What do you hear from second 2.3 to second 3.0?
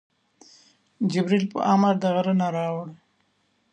نه راوړ.